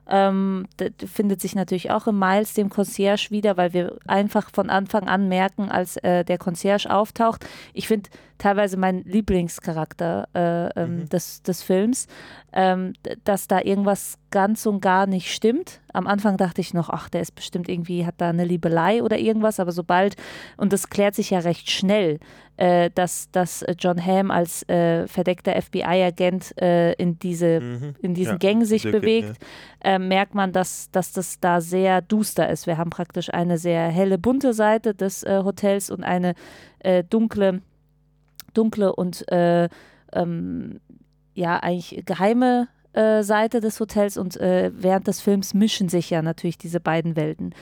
[0.07, 0.67] Äh, ähm,
[1.07, 5.29] findet sich natürlich auch im Miles, dem Concierge, wieder, weil wir einfach von Anfang an
[5.29, 7.47] merken, als äh, der Concierge auftaucht.
[7.73, 11.09] Ich finde teilweise mein Lieblingscharakter äh, ähm, Mhm.
[11.09, 12.07] des, des Films,
[12.53, 12.93] ähm,
[13.25, 15.81] dass da irgendwas ganz und gar nicht stimmt.
[15.92, 19.18] Am Anfang dachte ich noch, ach, der ist bestimmt irgendwie, hat da eine Liebelei oder
[19.18, 20.16] irgendwas, aber sobald,
[20.57, 22.18] und das klärt sich ja recht schnell,
[22.57, 27.95] äh, dass, dass äh, John Hamm als äh, verdeckter FBI-Agent äh, in diese Mhm.
[28.03, 29.37] in diesen Ja, Gängen sich bewegt,
[29.85, 32.66] äh, merkt man, dass, dass das da sehr duster ist.
[32.66, 36.35] Wir haben praktisch eine sehr helle, bunte Seite des äh, Hotels und eine
[37.11, 37.62] dunkle,
[38.55, 39.68] dunkle und äh,
[40.12, 40.81] ähm,
[41.35, 46.22] ja, eigentlich geheime äh, Seite des Hotels und äh, während des Films mischen sich ja
[46.22, 47.55] natürlich diese beiden Welten.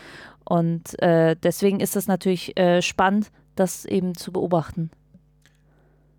[0.44, 4.90] Und äh, deswegen ist es natürlich äh, spannend, das eben zu beobachten.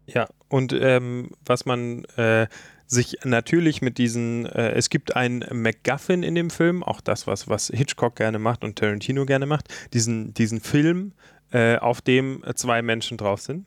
[0.05, 2.47] Ja, und ähm, was man äh,
[2.87, 7.47] sich natürlich mit diesen, äh, es gibt einen MacGuffin in dem Film, auch das, was,
[7.47, 11.13] was Hitchcock gerne macht und Tarantino gerne macht, diesen, diesen Film,
[11.51, 13.65] äh, auf dem zwei Menschen drauf sind.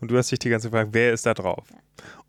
[0.00, 1.64] Und du hast dich die ganze Zeit gefragt, wer ist da drauf?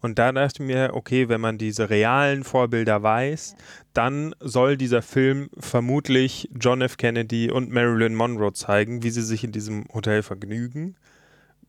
[0.02, 3.56] Und da dachte ich mir, okay, wenn man diese realen Vorbilder weiß,
[3.94, 6.98] dann soll dieser Film vermutlich John F.
[6.98, 10.96] Kennedy und Marilyn Monroe zeigen, wie sie sich in diesem Hotel vergnügen.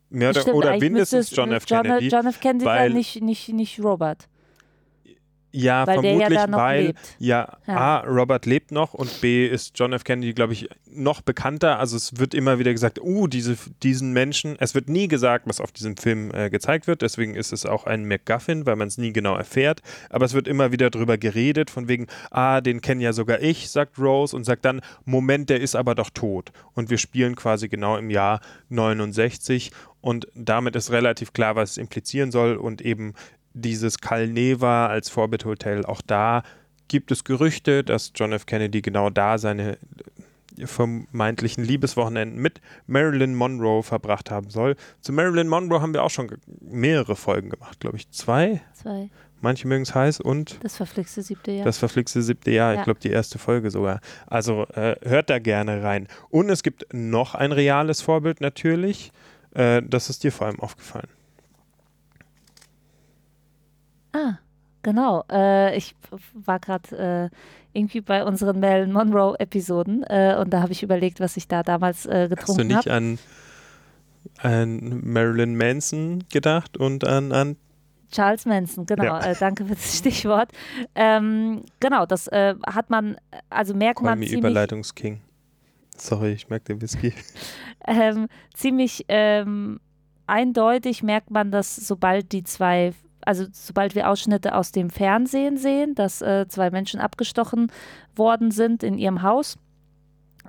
[0.09, 1.63] Mehr oder, Stimmt, oder mindestens es John F.
[1.67, 2.07] John, Kennedy.
[2.09, 2.39] John F.
[2.39, 4.27] Kennedy weil- nicht, nicht, nicht Robert.
[5.55, 7.15] Ja, Weil ja vermutlich, noch weil lebt.
[7.19, 7.75] Ja, Ja.
[7.75, 10.03] A, Robert lebt noch und B ist John F.
[10.03, 11.79] Kennedy, glaube ich, noch bekannter.
[11.79, 15.61] Also es wird immer wieder gesagt, uh, diese, diesen Menschen, es wird nie gesagt, was
[15.61, 18.97] auf diesem Film äh, gezeigt wird, deswegen ist es auch ein MacGuffin, weil man es
[18.97, 19.81] nie genau erfährt.
[20.09, 23.69] Aber es wird immer wieder drüber geredet, von wegen, ah, den kenne ja sogar ich,
[23.69, 26.51] sagt Rose und sagt dann, Moment, der ist aber doch tot.
[26.73, 31.77] Und wir spielen quasi genau im Jahr 69 und damit ist relativ klar, was es
[31.77, 33.13] implizieren soll und eben
[33.53, 36.43] dieses Calneva als Vorbildhotel, auch da
[36.87, 38.45] gibt es Gerüchte, dass John F.
[38.45, 39.73] Kennedy genau da seine
[40.59, 44.75] äh, vermeintlichen Liebeswochenenden mit Marilyn Monroe verbracht haben soll.
[45.01, 46.29] Zu Marilyn Monroe haben wir auch schon
[46.61, 48.09] mehrere Folgen gemacht, glaube ich.
[48.11, 48.61] Zwei.
[48.73, 49.09] Zwei.
[49.41, 51.65] Manche mögen es heiß und Das verflixte siebte Jahr.
[51.65, 52.73] das verflixte siebte Jahr.
[52.73, 52.79] Ja.
[52.79, 53.99] Ich glaube, die erste Folge sogar.
[54.27, 56.07] Also äh, hört da gerne rein.
[56.29, 59.11] Und es gibt noch ein reales Vorbild natürlich.
[59.53, 61.09] Äh, das ist dir vor allem aufgefallen.
[64.13, 64.35] Ah,
[64.81, 65.23] genau.
[65.31, 65.95] Äh, ich
[66.33, 71.37] war gerade äh, irgendwie bei unseren Marilyn Monroe-Episoden äh, und da habe ich überlegt, was
[71.37, 72.93] ich da damals äh, Hast du getrunken nicht habe.
[72.93, 73.19] an,
[74.37, 77.57] an Marilyn Manson gedacht und an, an
[78.13, 79.03] Charles Manson, genau.
[79.03, 79.19] Ja.
[79.31, 80.51] Äh, danke für das Stichwort.
[80.95, 83.17] Ähm, genau, das äh, hat man,
[83.49, 85.19] also merkt Call man ziemlich, Überleitungsking.
[85.97, 87.13] Sorry, ich merke den Whisky.
[87.87, 89.79] ähm, ziemlich ähm,
[90.27, 92.93] eindeutig merkt man, dass sobald die zwei,
[93.25, 97.71] also sobald wir Ausschnitte aus dem Fernsehen sehen, dass äh, zwei Menschen abgestochen
[98.15, 99.57] worden sind in ihrem Haus.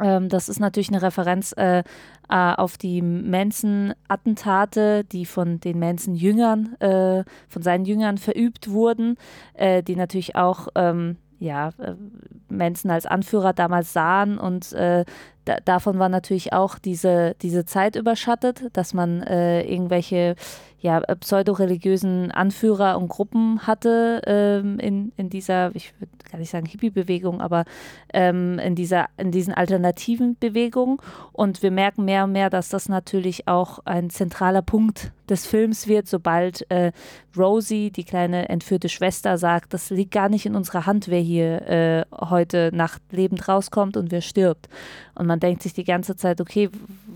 [0.00, 1.82] Ähm, das ist natürlich eine Referenz äh, äh,
[2.28, 9.16] auf die Manson-Attentate, die von den Manson-Jüngern, äh, von seinen Jüngern verübt wurden,
[9.54, 11.94] äh, die natürlich auch ähm, ja, äh,
[12.48, 15.04] Manson als Anführer damals sahen und äh,
[15.44, 20.36] da, davon war natürlich auch diese, diese Zeit überschattet, dass man äh, irgendwelche
[20.84, 26.66] ja, pseudoreligiösen Anführer und Gruppen hatte ähm, in, in dieser, ich würde gar nicht sagen
[26.66, 27.64] Hippie-Bewegung, aber
[28.12, 30.98] ähm, in, dieser, in diesen alternativen Bewegungen.
[31.32, 35.88] Und wir merken mehr und mehr, dass das natürlich auch ein zentraler Punkt des Films
[35.88, 36.92] wird, sobald äh,
[37.34, 41.66] Rosie, die kleine entführte Schwester, sagt, das liegt gar nicht in unserer Hand, wer hier
[41.66, 44.68] äh, heute Nacht lebend rauskommt und wer stirbt.
[45.14, 46.70] Und man denkt sich die ganze Zeit, okay,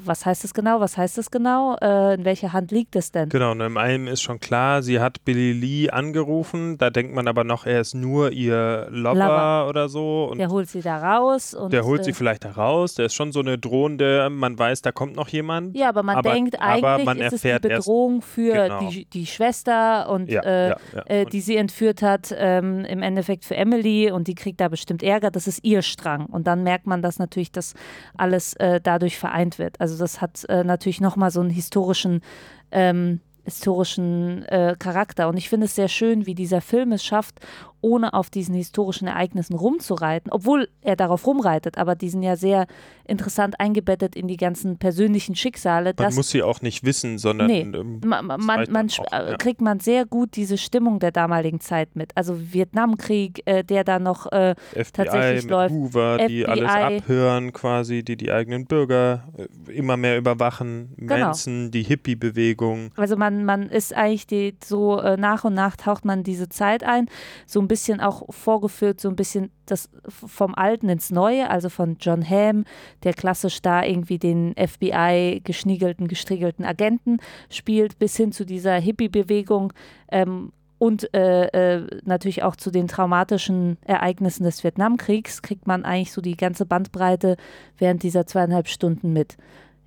[0.08, 0.80] was heißt das genau?
[0.80, 1.76] Was heißt das genau?
[1.80, 3.28] Äh, in welcher Hand liegt es denn?
[3.28, 6.78] Genau, und in einem ist schon klar, sie hat Billy Lee angerufen.
[6.78, 9.68] Da denkt man aber noch, er ist nur ihr Lover, Lover.
[9.68, 10.34] oder so.
[10.36, 12.94] Der holt sie da raus und der holt äh, sie vielleicht da raus.
[12.94, 15.76] Der ist schon so eine drohende, man weiß, da kommt noch jemand.
[15.76, 18.52] Ja, aber man Aber- denkt aber eigentlich man ist es die erfährt erst- Bedrohung für
[18.54, 18.88] Genau.
[18.90, 21.02] die, die Schwester und Ja, äh, ja, ja.
[21.06, 25.02] äh, die sie entführt hat, ähm, im Endeffekt für Emily und die kriegt da bestimmt
[25.02, 25.30] Ärger.
[25.30, 26.26] Das ist ihr Strang.
[26.26, 27.74] Und dann merkt man, dass natürlich das
[28.16, 29.80] alles äh, dadurch vereint wird.
[29.80, 32.22] Also das hat äh, natürlich nochmal so einen historischen
[32.70, 35.28] ähm, historischen äh, Charakter.
[35.28, 37.40] Und ich finde es sehr schön, wie dieser Film es schafft,
[37.80, 42.66] ohne auf diesen historischen Ereignissen rumzureiten, obwohl er darauf rumreitet, aber die sind ja sehr
[43.04, 45.94] interessant eingebettet in die ganzen persönlichen Schicksale.
[45.96, 49.36] Man muss sie auch nicht wissen, sondern Nee, ähm, man, man, man, auch, äh, ja.
[49.36, 52.16] kriegt man sehr gut diese Stimmung der damaligen Zeit mit.
[52.16, 55.74] Also Vietnamkrieg, äh, der da noch äh, FBI tatsächlich mit läuft.
[55.74, 56.50] Hoover, die FBI.
[56.50, 61.26] alles abhören quasi, die die eigenen Bürger äh, immer mehr überwachen, Genau.
[61.26, 62.90] Manson, die Hippie-Bewegung.
[62.96, 66.84] Also man, man ist eigentlich die, so äh, nach und nach taucht man diese Zeit
[66.84, 67.06] ein,
[67.46, 71.96] so ein bisschen auch vorgeführt, so ein bisschen das vom Alten ins Neue, also von
[72.00, 72.64] John Hamm,
[73.02, 77.18] der klassisch da irgendwie den FBI geschniegelten, gestriegelten Agenten
[77.50, 79.72] spielt, bis hin zu dieser Hippie-Bewegung
[80.10, 86.12] ähm, und äh, äh, natürlich auch zu den traumatischen Ereignissen des Vietnamkriegs kriegt man eigentlich
[86.12, 87.36] so die ganze Bandbreite
[87.78, 89.36] während dieser zweieinhalb Stunden mit.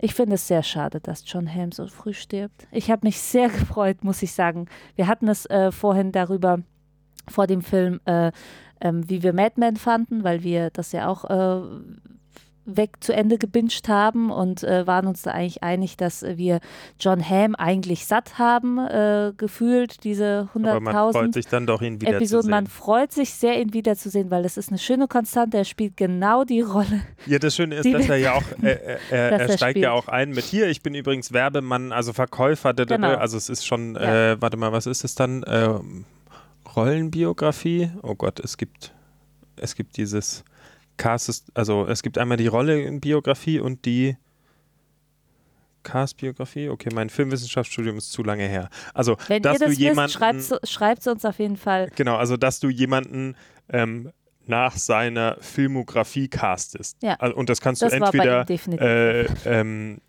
[0.04, 2.68] Ich finde es sehr schade, dass John Hamm so früh stirbt.
[2.72, 4.66] Ich habe mich sehr gefreut, muss ich sagen.
[4.96, 6.60] Wir hatten es äh, vorhin darüber,
[7.28, 8.32] vor dem Film, äh,
[8.82, 11.62] ähm, wie wir Mad Men fanden, weil wir das ja auch äh,
[12.66, 16.60] weg zu Ende gebinged haben und äh, waren uns da eigentlich einig, dass wir
[17.00, 21.82] John Hamm eigentlich satt haben, äh, gefühlt, diese Aber man freut 100.000 sich dann doch,
[21.82, 22.52] ihn Episoden.
[22.52, 25.58] Man freut sich sehr, ihn wiederzusehen, weil es ist eine schöne Konstante.
[25.58, 27.02] Er spielt genau die Rolle.
[27.26, 29.88] Ja, das Schöne ist, dass er ja auch, äh, er, steigt ja spielt.
[29.88, 32.74] auch ein mit hier, ich bin übrigens Werbemann, also Verkäufer.
[32.74, 33.16] Genau.
[33.16, 34.34] also es ist schon, Ja.
[34.34, 35.44] äh, warte mal, was ist es dann?
[35.48, 36.06] Ähm,
[36.76, 37.92] Rollenbiografie?
[38.02, 38.94] Oh Gott, es gibt,
[39.58, 40.44] es gibt dieses
[41.02, 44.18] Cast, also es gibt einmal die Rollenbiografie und die
[45.82, 46.70] Cast-Biografie.
[46.70, 48.70] Okay, mein Filmwissenschaftsstudium ist zu lange her.
[48.94, 50.12] Also, Wenn dass ihr das du wisst, jemanden,
[50.64, 51.90] schreibt es uns auf jeden Fall.
[51.96, 53.36] Genau, also dass du jemanden
[53.70, 54.12] ähm,
[54.46, 56.98] nach seiner Filmografie castest.
[57.02, 57.16] Ja.
[57.16, 60.02] Also, und das kannst Das du entweder äh, ähm,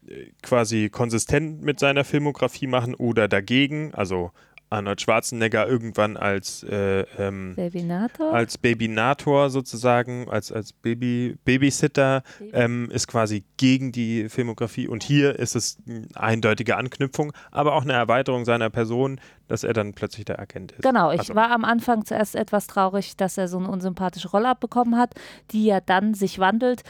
[0.43, 3.95] quasi konsistent mit seiner Filmografie machen oder dagegen.
[3.95, 4.31] Also
[4.73, 8.33] Arnold Schwarzenegger irgendwann als, äh, ähm, Babynator.
[8.33, 15.39] als Babynator sozusagen, als, als Baby, Babysitter ähm, ist quasi gegen die Filmografie und hier
[15.39, 20.25] ist es eine eindeutige Anknüpfung, aber auch eine Erweiterung seiner Person, dass er dann plötzlich
[20.25, 20.83] der Agent ist.
[20.83, 24.49] Genau, ich Also- war am Anfang zuerst etwas traurig, dass er so eine unsympathische Rolle
[24.49, 25.15] abbekommen hat,
[25.51, 26.83] die ja dann sich wandelt.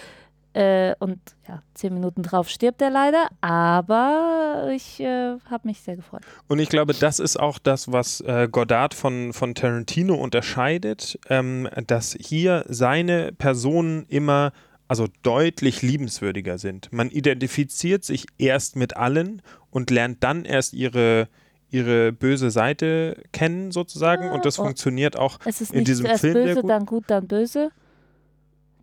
[0.54, 5.96] Äh, und ja, zehn Minuten drauf stirbt er leider, aber ich äh, habe mich sehr
[5.96, 6.22] gefreut.
[6.46, 11.68] Und ich glaube, das ist auch das, was äh, Godard von, von Tarantino unterscheidet, ähm,
[11.86, 14.52] dass hier seine Personen immer
[14.88, 16.92] also deutlich liebenswürdiger sind.
[16.92, 21.28] Man identifiziert sich erst mit allen und lernt dann erst ihre,
[21.70, 24.30] ihre böse Seite kennen, sozusagen.
[24.30, 24.64] und das oh.
[24.64, 26.70] funktioniert auch Es ist in nicht diesem zuerst Film sehr böse, gut.
[26.70, 27.70] dann gut, dann böse.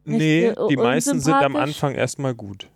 [0.06, 1.56] Nee, die meisten sind am?
[1.56, 2.68] Anfang erstmal gut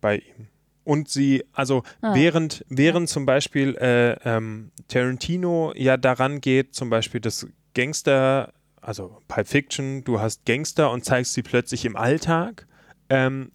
[0.00, 0.48] bei ihm.
[0.84, 2.14] Und sie, also Ah.
[2.14, 9.20] während, während zum Beispiel äh, ähm, Tarantino ja daran geht, zum Beispiel das Gangster, also
[9.26, 12.66] Pulp Fiction, du hast Gangster und zeigst sie plötzlich im Alltag,
[13.08, 13.50] ähm,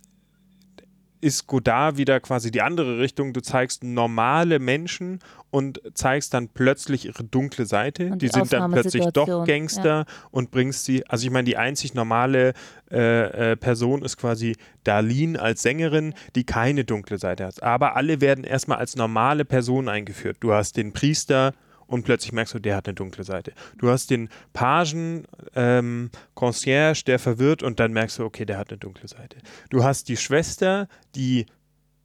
[1.22, 3.34] ist Godard wieder quasi die andere Richtung.
[3.34, 5.20] Du zeigst normale Menschen
[5.52, 8.12] und zeigst dann plötzlich ihre dunkle Seite.
[8.12, 11.08] Die die sind dann plötzlich doch Gangster und bringst sie.
[11.08, 12.54] Also ich meine, die einzig normale
[12.92, 17.62] äh, äh, Person ist quasi Darlene als Sängerin, die keine dunkle Seite hat.
[17.62, 20.38] Aber alle werden erstmal als normale Person eingeführt.
[20.40, 21.54] Du hast den Priester
[21.92, 23.54] und plötzlich merkst du, der hat eine dunkle Seite.
[23.78, 25.26] Du hast den Pagen,
[25.56, 29.38] ähm, Concierge, der verwirrt und dann merkst du, okay, der hat eine dunkle Seite.
[29.70, 31.46] Du hast die Schwester, die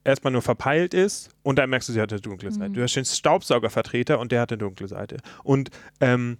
[0.03, 2.73] erstmal nur verpeilt ist und dann merkst du, sie hat eine dunkle Seite.
[2.73, 5.19] Du hast den Staubsaugervertreter und der hat eine dunkle Seite.
[5.45, 5.71] Und
[6.01, 6.39] ähm,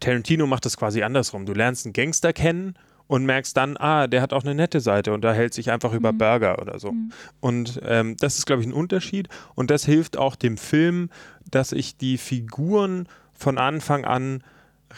[0.00, 1.44] Tarantino macht das quasi andersrum.
[1.44, 2.74] Du lernst einen Gangster kennen
[3.06, 5.92] und merkst dann, ah, der hat auch eine nette Seite und da hält sich einfach
[5.92, 6.94] über Burger oder so.
[7.40, 11.10] Und ähm, das ist, glaube ich, ein Unterschied und das hilft auch dem Film,
[11.50, 14.42] dass ich die Figuren von Anfang an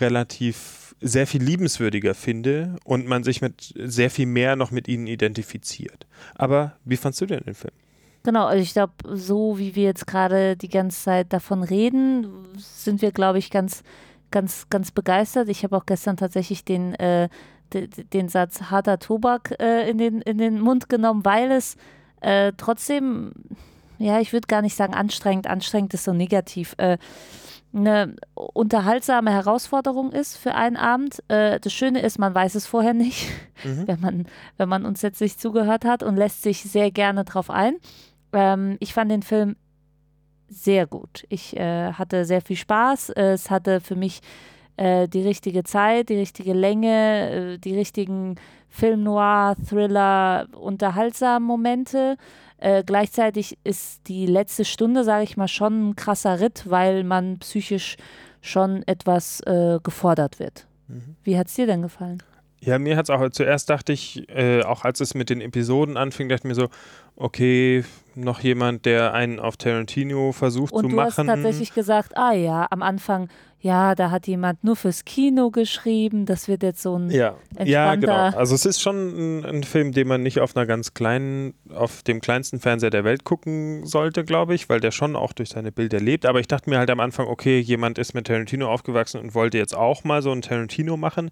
[0.01, 5.07] relativ sehr viel liebenswürdiger finde und man sich mit sehr viel mehr noch mit ihnen
[5.07, 6.07] identifiziert.
[6.35, 7.75] Aber wie fandst du denn den Film?
[8.23, 13.01] Genau, also ich glaube, so wie wir jetzt gerade die ganze Zeit davon reden, sind
[13.01, 13.85] wir, glaube ich, ganz,
[14.33, 15.49] ganz, ganz begeistert.
[15.49, 17.29] Ich habe auch gestern tatsächlich den, äh,
[17.73, 21.77] den Satz harter Tobak äh, in, den, in den Mund genommen, weil es
[22.21, 23.33] äh, trotzdem,
[23.99, 26.99] ja, ich würde gar nicht sagen anstrengend, anstrengend ist so negativ, äh,
[27.75, 31.23] eine unterhaltsame Herausforderung ist für einen Abend.
[31.29, 33.29] Äh, das Schöne ist, man weiß es vorher nicht,
[33.63, 34.27] wenn, man,
[34.57, 37.77] wenn man uns jetzt nicht zugehört hat und lässt sich sehr gerne drauf ein.
[38.33, 39.57] Ähm, ich fand den Film
[40.49, 41.25] sehr gut.
[41.29, 43.11] Ich äh, hatte sehr viel Spaß.
[43.11, 44.21] Es hatte für mich
[44.77, 48.37] äh, die richtige Zeit, die richtige Länge, äh, die richtigen
[48.69, 52.17] Film-Noir, Thriller, unterhaltsamen Momente.
[52.59, 57.39] Äh, gleichzeitig ist die letzte Stunde, sage ich mal, schon ein krasser Ritt, weil man
[57.39, 57.97] psychisch
[58.41, 60.67] schon etwas äh, gefordert wird.
[60.89, 61.17] Mhm.
[61.23, 62.23] Wie hat es dir denn gefallen?
[62.67, 65.97] Ja, mir hat es auch, zuerst dachte ich, äh, auch als es mit den Episoden
[65.97, 66.69] anfing, dachte ich mir so,
[67.15, 67.85] okay,
[68.17, 71.07] noch jemand, der einen auf Tarantino versucht Und zu du machen.
[71.07, 73.29] hast tatsächlich gesagt, ah ja, am Anfang,
[73.61, 77.95] ja, da hat jemand nur fürs Kino geschrieben, das wird jetzt so ein Ja, ja,
[77.95, 78.13] genau.
[78.37, 82.03] Also es ist schon ein, ein Film, den man nicht auf einer ganz kleinen, auf
[82.03, 85.71] dem kleinsten Fernseher der Welt gucken sollte, glaube ich, weil der schon auch durch seine
[85.71, 86.27] Bilder lebt.
[86.27, 89.57] Aber ich dachte mir halt am Anfang, okay, jemand ist mit Tarantino aufgewachsen und wollte
[89.57, 91.31] jetzt auch mal so ein Tarantino machen.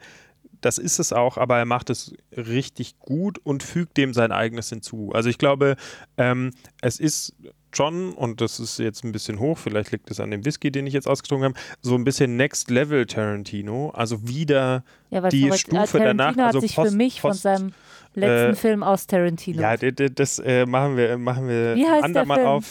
[0.64, 4.70] Das ist es auch, aber er macht es richtig gut und fügt dem sein eigenes
[4.70, 5.10] hinzu.
[5.12, 5.76] Also ich glaube,
[6.16, 7.34] ähm, es ist
[7.74, 10.86] schon, und das ist jetzt ein bisschen hoch, vielleicht liegt es an dem Whisky, den
[10.86, 13.90] ich jetzt ausgetrunken habe, so ein bisschen Next Level Tarantino.
[13.90, 17.42] Also wieder Ja, die Stufe äh, Tarantino danach, hat also sich Post- für mich Post-
[17.42, 17.72] von seinem
[18.16, 19.60] letzten äh, Film aus Tarantino.
[19.60, 22.48] Ja, das äh, machen wir, machen wir Wie heißt der andermal Film?
[22.48, 22.64] auf.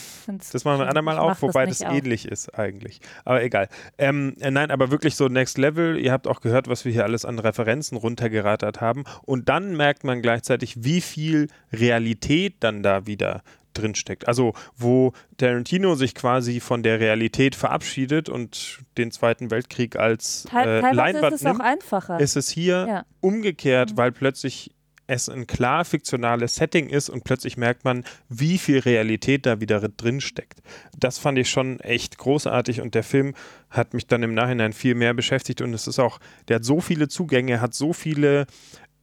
[0.52, 1.94] Das machen wir andermal auf, das wobei das, auf.
[1.94, 3.00] ähnlich ist eigentlich.
[3.26, 3.68] Aber egal.
[3.98, 5.98] Ähm, äh, nein, aber wirklich so Next Level.
[5.98, 9.04] Ihr habt auch gehört, was wir hier alles an Referenzen runtergerattert haben.
[9.24, 13.42] Und dann merkt man gleichzeitig, wie viel Realität dann da wieder
[13.74, 14.28] drinsteckt.
[14.28, 20.68] Also wo Tarantino sich quasi von der Realität verabschiedet und den Zweiten Weltkrieg als Teil,
[20.68, 22.20] äh, teilweise Leinwand ist es nimmt, auch einfacher.
[22.20, 23.06] ist es hier Ja.
[23.22, 24.72] umgekehrt, weil plötzlich
[25.08, 29.80] es ein klar fiktionales Setting ist und plötzlich merkt man, wie viel Realität da wieder
[29.80, 30.62] drin steckt.
[30.98, 33.34] Das fand ich schon echt großartig und der Film
[33.70, 36.80] hat mich dann im Nachhinein viel mehr beschäftigt und es ist auch, der hat so
[36.80, 38.46] viele Zugänge, hat so viele,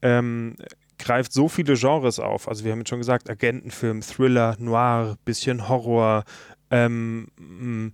[0.02, 0.56] ähm,
[0.98, 2.48] greift so viele Genres auf.
[2.48, 6.24] Also wir haben jetzt schon gesagt, Agentenfilm, Thriller, Noir, bisschen Horror,
[6.70, 7.92] ähm, m-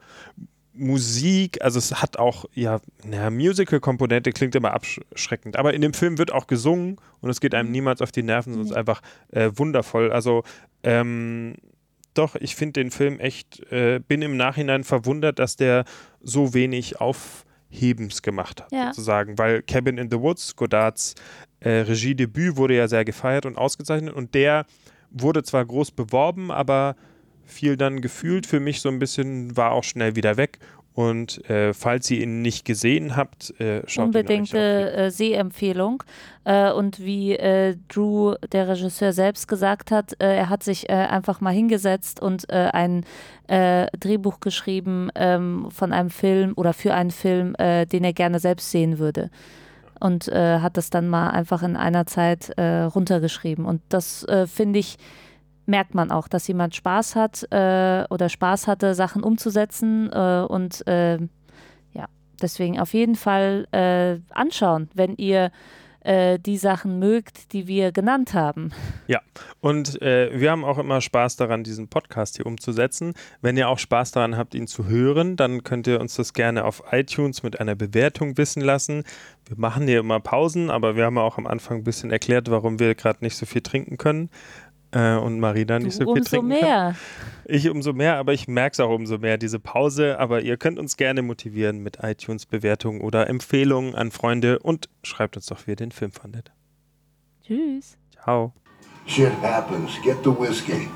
[0.77, 6.19] Musik, also es hat auch, ja, naja, Musical-Komponente klingt immer abschreckend, aber in dem Film
[6.19, 9.01] wird auch gesungen und es geht einem niemals auf die Nerven, sondern es ist einfach
[9.33, 10.13] äh, wundervoll.
[10.13, 10.43] Also,
[10.83, 11.55] ähm,
[12.15, 15.85] doch, ich finde den Film echt, äh, bin im Nachhinein verwundert, dass der
[16.23, 18.87] so wenig Aufhebens gemacht hat, Ja.
[18.89, 21.15] sozusagen, weil Cabin in the Woods, Godards
[21.61, 24.67] äh, Regiedebüt wurde ja sehr gefeiert und ausgezeichnet und der
[25.11, 26.97] wurde zwar groß beworben, aber
[27.47, 30.59] fiel dann gefühlt für mich so ein bisschen, war auch schnell wieder weg.
[30.97, 36.03] Und äh, falls ihr ihn nicht gesehen habt, äh, schaut ihn euch Unbedingte äh, Sehempfehlung.
[36.45, 40.95] Äh, und wie äh, Drew, der Regisseur, selbst gesagt hat, äh, er hat sich äh,
[40.95, 43.05] einfach mal hingesetzt und ein
[43.49, 48.99] Drehbuch geschrieben ähm, von einem Film oder für einen Film, den er gerne selbst sehen
[48.99, 49.31] würde.
[50.01, 53.65] Und äh, hat das dann mal einfach in einer Zeit äh, runtergeschrieben.
[53.65, 54.97] Und das äh, finde ich,
[55.67, 60.87] merkt man auch, dass jemand Spaß hat äh, oder Spaß hatte, Sachen umzusetzen äh, und
[60.87, 61.19] äh,
[61.93, 62.07] ja,
[62.41, 65.51] deswegen auf jeden Fall äh, anschauen, wenn ihr
[66.07, 68.71] äh, die Sachen mögt, die wir genannt haben.
[69.61, 73.15] Und äh, wir haben auch immer Spaß daran, diesen Podcast hier umzusetzen.
[73.41, 76.65] Wenn ihr auch Spaß daran habt, ihn zu hören, dann könnt ihr uns das gerne
[76.65, 79.03] auf iTunes mit einer Bewertung wissen lassen.
[79.47, 82.79] Wir machen hier immer Pausen, aber wir haben auch am Anfang ein bisschen erklärt, warum
[82.79, 84.31] wir gerade nicht so viel trinken können.
[84.93, 86.61] Äh, und Marina nicht Du so viel umso trinken kann.
[86.61, 86.95] mehr.
[87.45, 90.19] Ich umso mehr, aber ich merke es auch umso mehr, diese Pause.
[90.19, 95.47] Aber ihr könnt uns gerne motivieren mit iTunes-Bewertungen oder Empfehlungen an Freunde und schreibt uns
[95.47, 96.53] doch, wie ihr den Film fandet.
[97.45, 97.97] Tschüss.
[98.11, 98.53] Ciao.
[99.07, 99.93] Shit happens.
[100.03, 100.89] Get the whiskey.